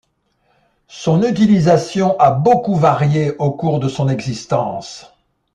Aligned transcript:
Son 0.87 1.21
utilisation 1.21 2.17
a 2.19 2.31
beaucoup 2.31 2.73
varié 2.75 3.33
au 3.37 3.51
cours 3.51 3.79
de 3.79 3.87
son 3.87 4.09
existence. 4.09 5.05